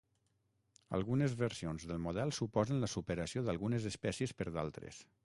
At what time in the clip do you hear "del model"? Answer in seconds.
1.91-2.33